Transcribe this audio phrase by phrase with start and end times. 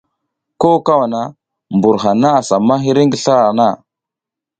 [0.59, 1.21] Ko kawana
[1.75, 3.67] mbur hana asa ma hiri ngi slra hana.